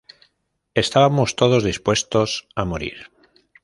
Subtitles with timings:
[0.83, 2.29] Estábamos todos dispuestos
[2.61, 2.97] a morir.